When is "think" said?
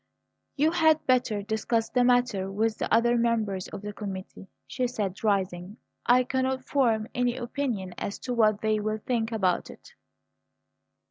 9.05-9.31